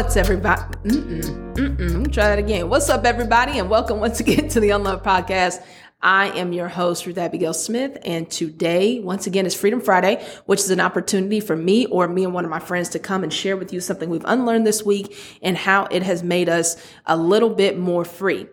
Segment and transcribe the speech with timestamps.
[0.00, 0.62] What's everybody?
[0.84, 2.10] Mm-mm, mm-mm.
[2.10, 2.70] Try that again.
[2.70, 5.62] What's up, everybody, and welcome once again to the Unlearned Podcast.
[6.00, 10.60] I am your host, Ruth Abigail Smith, and today, once again, is Freedom Friday, which
[10.60, 13.30] is an opportunity for me or me and one of my friends to come and
[13.30, 17.14] share with you something we've unlearned this week and how it has made us a
[17.14, 18.46] little bit more free.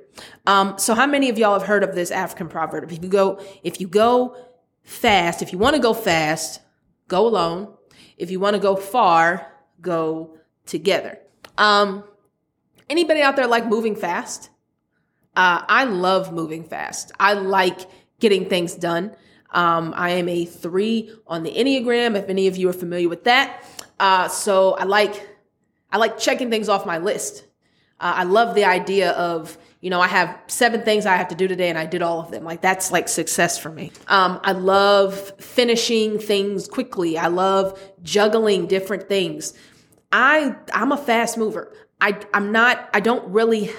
[0.47, 2.91] Um, so, how many of y'all have heard of this African proverb?
[2.91, 4.35] If you go, if you go
[4.83, 6.59] fast, if you want to go fast,
[7.07, 7.73] go alone.
[8.17, 11.19] If you want to go far, go together.
[11.57, 12.03] Um,
[12.89, 14.49] anybody out there like moving fast?
[15.35, 17.11] Uh, I love moving fast.
[17.19, 17.81] I like
[18.19, 19.15] getting things done.
[19.51, 23.23] Um, I am a three on the Enneagram, if any of you are familiar with
[23.25, 23.63] that.
[23.99, 25.35] Uh, so I like
[25.91, 27.45] I like checking things off my list.
[27.99, 31.35] Uh, I love the idea of you know I have seven things I have to
[31.35, 32.43] do today, and I did all of them.
[32.43, 33.91] Like that's like success for me.
[34.07, 37.17] Um, I love finishing things quickly.
[37.17, 39.53] I love juggling different things.
[40.11, 41.73] I I'm a fast mover.
[41.99, 43.71] I I'm not I don't really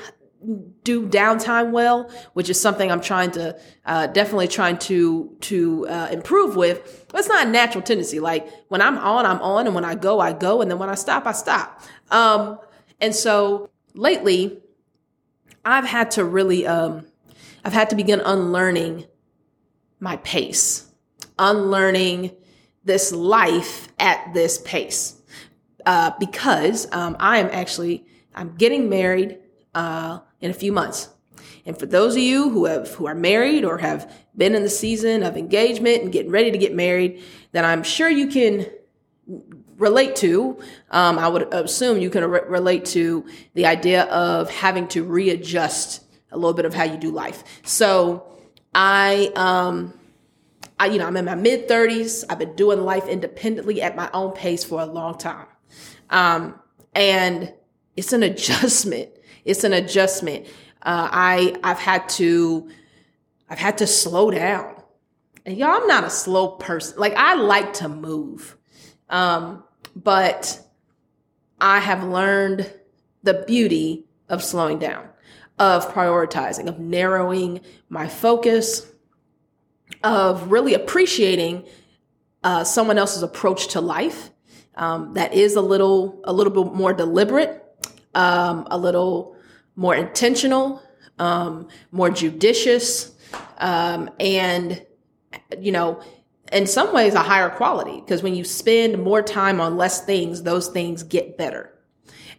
[0.85, 6.09] do downtime well, which is something I'm trying to uh, definitely trying to to uh,
[6.11, 7.07] improve with.
[7.09, 8.20] But it's not a natural tendency.
[8.20, 10.89] Like when I'm on, I'm on, and when I go, I go, and then when
[10.89, 11.83] I stop, I stop.
[12.11, 12.59] Um,
[13.01, 14.61] and so lately,
[15.65, 17.07] I've had to really um,
[17.65, 19.07] I've had to begin unlearning
[20.01, 20.91] my pace,
[21.39, 22.37] unlearning
[22.85, 25.17] this life at this pace
[25.87, 29.39] uh, because um, I am actually I'm getting married
[29.75, 31.09] uh, in a few months.
[31.67, 34.70] And for those of you who have who are married or have been in the
[34.70, 38.67] season of engagement and getting ready to get married, then I'm sure you can
[39.77, 40.59] relate to.
[40.91, 46.05] Um, I would assume you can re- relate to the idea of having to readjust
[46.31, 47.45] a little bit of how you do life.
[47.63, 48.27] So
[48.75, 49.95] I, um,
[50.79, 52.25] I, you know, I'm in my mid 30s.
[52.29, 55.47] I've been doing life independently at my own pace for a long time.
[56.11, 56.58] Um,
[56.95, 57.52] and
[57.96, 59.11] it's an adjustment.
[59.45, 60.46] It's an adjustment.
[60.83, 62.70] Uh, I I've had to
[63.48, 64.74] I've had to slow down.
[65.46, 66.98] And y'all, I'm not a slow person.
[66.98, 68.57] Like I like to move,
[69.08, 69.64] um,
[69.96, 70.61] but
[71.61, 72.70] I have learned
[73.23, 75.08] the beauty of slowing down,
[75.58, 78.86] of prioritizing, of narrowing my focus,
[80.05, 81.64] of really appreciating
[82.45, 84.30] uh, someone else's approach to life
[84.78, 87.64] um, that is a little a little bit more deliberate,
[88.14, 89.36] um, a little
[89.77, 90.83] more intentional,
[91.18, 93.12] um, more judicious,
[93.58, 94.84] um, and
[95.61, 96.00] you know,
[96.52, 98.00] in some ways, a higher quality.
[98.00, 101.74] Because when you spend more time on less things, those things get better.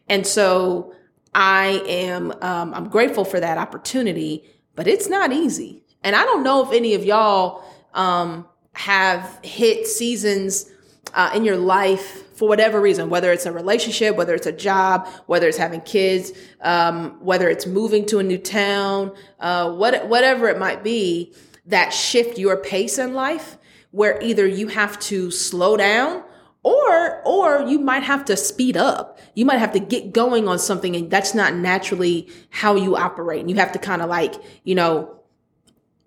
[0.07, 0.95] And so,
[1.35, 4.45] I am um, I'm grateful for that opportunity,
[4.75, 5.83] but it's not easy.
[6.03, 7.63] And I don't know if any of y'all
[7.93, 10.71] um, have hit seasons
[11.13, 15.07] uh, in your life for whatever reason, whether it's a relationship, whether it's a job,
[15.25, 16.31] whether it's having kids,
[16.61, 21.33] um, whether it's moving to a new town, uh, what, whatever it might be,
[21.65, 23.57] that shift your pace in life,
[23.91, 26.23] where either you have to slow down
[26.63, 29.19] or or you might have to speed up.
[29.33, 33.39] You might have to get going on something, and that's not naturally how you operate.
[33.41, 35.19] And you have to kind of like you know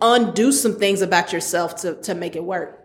[0.01, 2.81] undo some things about yourself to to make it work.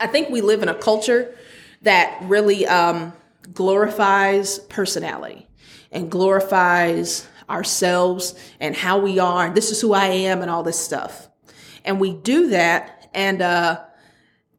[0.00, 1.34] I think we live in a culture
[1.82, 3.12] that really um,
[3.52, 5.46] glorifies personality
[5.90, 9.46] and glorifies ourselves and how we are.
[9.46, 11.28] And this is who I am and all this stuff.
[11.84, 13.08] And we do that.
[13.14, 13.80] And uh,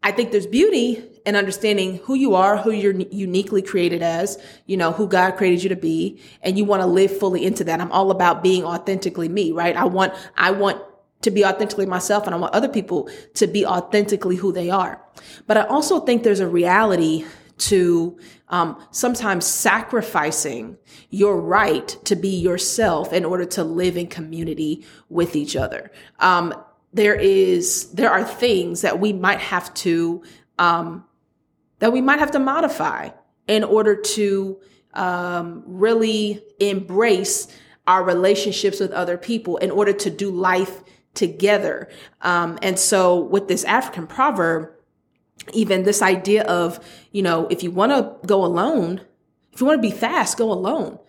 [0.02, 4.78] I think there's beauty in understanding who you are, who you're uniquely created as, you
[4.78, 7.80] know, who God created you to be, and you want to live fully into that.
[7.80, 9.76] I'm all about being authentically me, right?
[9.76, 10.82] I want, I want
[11.22, 15.02] to be authentically myself and I want other people to be authentically who they are.
[15.48, 17.26] But I also think there's a reality
[17.58, 20.78] to um, sometimes sacrificing
[21.10, 25.92] your right to be yourself in order to live in community with each other.
[26.20, 26.54] Um,
[26.94, 30.24] there is there are things that we might have to
[30.58, 31.04] um,
[31.80, 33.10] that we might have to modify
[33.48, 34.60] in order to
[34.94, 37.48] um, really embrace
[37.88, 40.82] our relationships with other people in order to do life
[41.14, 41.90] together.
[42.22, 44.70] Um, and so with this African proverb,
[45.54, 46.80] even this idea of,
[47.12, 49.02] you know, if you want to go alone,
[49.54, 51.00] if you want to be fast, go alone.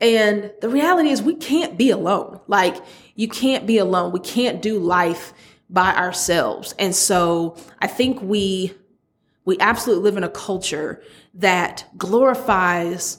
[0.00, 2.40] And the reality is we can't be alone.
[2.46, 2.76] Like
[3.14, 4.12] you can't be alone.
[4.12, 5.32] We can't do life
[5.68, 6.74] by ourselves.
[6.78, 8.74] And so I think we,
[9.44, 11.02] we absolutely live in a culture
[11.34, 13.18] that glorifies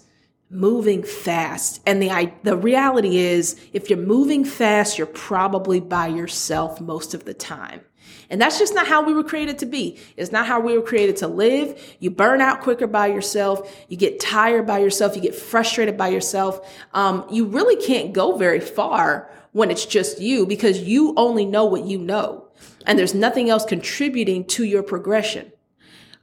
[0.52, 1.82] moving fast.
[1.86, 7.26] And the, the reality is, if you're moving fast, you're probably by yourself most of
[7.26, 7.82] the time.
[8.30, 9.98] And that's just not how we were created to be.
[10.16, 11.96] It's not how we were created to live.
[12.00, 13.86] You burn out quicker by yourself.
[13.90, 15.16] You get tired by yourself.
[15.16, 16.66] You get frustrated by yourself.
[16.94, 21.66] Um, you really can't go very far when it's just you because you only know
[21.66, 22.48] what you know.
[22.86, 25.52] And there's nothing else contributing to your progression.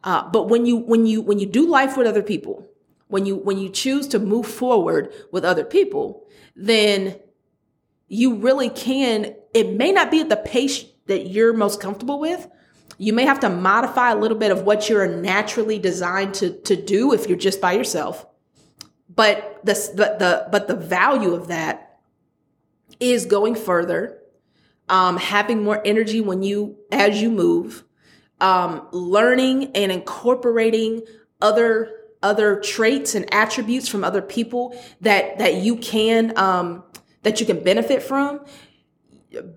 [0.02, 2.66] Uh, but when you, when you, when you do life with other people,
[3.08, 7.18] when you when you choose to move forward with other people, then
[8.06, 12.46] you really can it may not be at the pace that you're most comfortable with.
[12.98, 16.76] You may have to modify a little bit of what you're naturally designed to to
[16.76, 18.26] do if you're just by yourself.
[19.08, 22.00] But the the, the but the value of that
[23.00, 24.18] is going further,
[24.88, 27.84] um, having more energy when you as you move,
[28.40, 31.02] um, learning and incorporating
[31.40, 36.82] other other traits and attributes from other people that that you can um,
[37.22, 38.44] that you can benefit from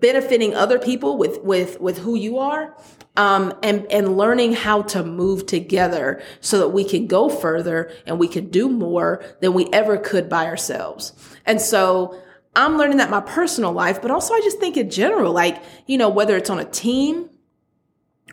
[0.00, 2.76] benefiting other people with with with who you are
[3.16, 8.18] um, and and learning how to move together so that we can go further and
[8.18, 11.12] we can do more than we ever could by ourselves.
[11.46, 12.20] And so
[12.54, 15.96] i'm learning that my personal life but also i just think in general like you
[15.96, 17.30] know whether it's on a team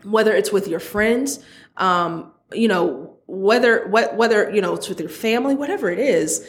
[0.03, 1.39] whether it's with your friends
[1.77, 6.47] um, you know whether what whether you know it's with your family whatever it is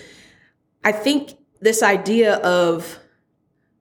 [0.83, 2.99] i think this idea of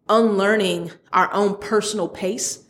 [0.09, 2.65] unlearning our own personal pace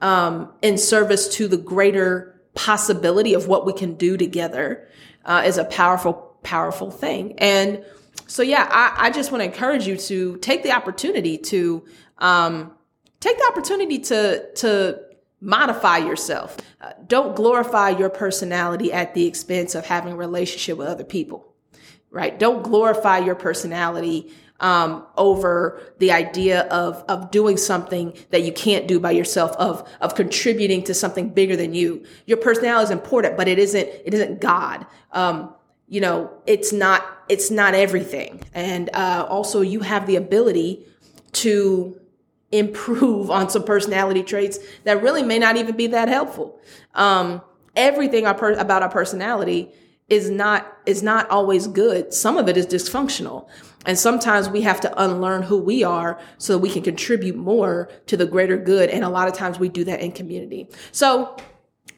[0.00, 4.88] um, in service to the greater possibility of what we can do together
[5.24, 7.38] uh, is a powerful powerful thing.
[7.38, 7.84] And
[8.26, 11.84] so yeah i, I just want to encourage you to take the opportunity to
[12.18, 12.72] um,
[13.20, 15.00] take the opportunity to to
[15.40, 16.56] modify yourself.
[16.80, 21.52] Uh, don't glorify your personality at the expense of having a relationship with other people,
[22.10, 22.38] right?
[22.38, 28.88] Don't glorify your personality um, over the idea of of doing something that you can't
[28.88, 32.04] do by yourself, of of contributing to something bigger than you.
[32.26, 34.86] Your personality is important, but it isn't it isn't God.
[35.12, 35.54] Um,
[35.88, 40.86] you know, it's not it's not everything, and uh, also you have the ability
[41.32, 42.00] to
[42.58, 46.60] improve on some personality traits that really may not even be that helpful.
[46.94, 47.42] Um,
[47.74, 49.70] everything our per- about our personality
[50.08, 52.14] is not is not always good.
[52.14, 53.48] Some of it is dysfunctional.
[53.86, 57.88] And sometimes we have to unlearn who we are so that we can contribute more
[58.06, 58.90] to the greater good.
[58.90, 60.68] And a lot of times we do that in community.
[60.90, 61.36] So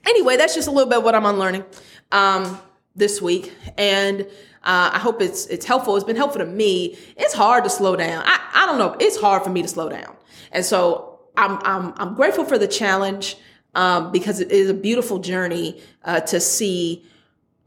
[0.06, 1.64] anyway, that's just a little bit of what I'm unlearning
[2.12, 2.58] um,
[2.94, 3.54] this week.
[3.78, 4.22] And
[4.64, 5.96] uh, I hope it's it's helpful.
[5.96, 6.98] It's been helpful to me.
[7.16, 8.22] It's hard to slow down.
[8.26, 8.96] I, I don't know.
[9.00, 10.17] It's hard for me to slow down.
[10.52, 13.36] And so I'm, I'm, I'm grateful for the challenge
[13.74, 17.04] um, because it is a beautiful journey uh, to see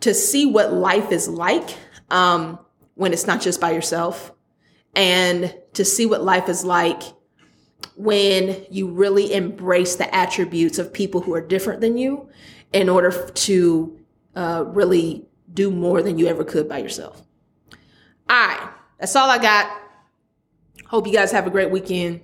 [0.02, 1.78] to see what life is like
[2.10, 2.58] um,
[2.96, 4.32] when it's not just by yourself,
[4.96, 7.04] and to see what life is like
[7.96, 12.28] when you really embrace the attributes of people who are different than you
[12.74, 14.00] in order to
[14.36, 17.22] uh, really do more than you ever could by yourself.
[18.30, 18.70] All right,
[19.00, 19.72] that's all I got.
[20.88, 22.22] Hope you guys have a great weekend.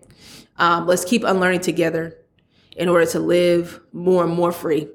[0.57, 2.17] Um, let's keep unlearning together
[2.75, 4.87] in order to live more and more free.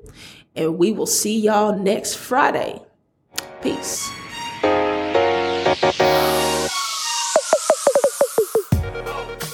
[0.55, 2.81] And we will see y'all next Friday.
[3.63, 4.11] Peace.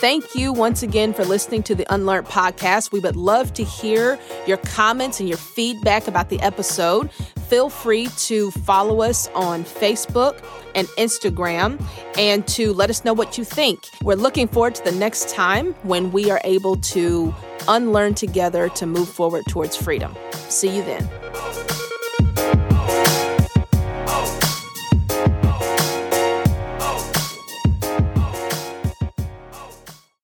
[0.00, 2.92] Thank you once again for listening to the Unlearned podcast.
[2.92, 7.10] We would love to hear your comments and your feedback about the episode.
[7.48, 10.38] Feel free to follow us on Facebook
[10.74, 11.82] and Instagram
[12.18, 13.88] and to let us know what you think.
[14.02, 17.34] We're looking forward to the next time when we are able to
[17.66, 20.14] unlearn together to move forward towards freedom.
[20.32, 21.08] See you then.